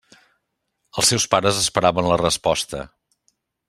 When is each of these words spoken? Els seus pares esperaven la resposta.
Els 1.01 1.11
seus 1.13 1.27
pares 1.35 1.61
esperaven 1.67 2.11
la 2.13 2.19
resposta. 2.25 2.85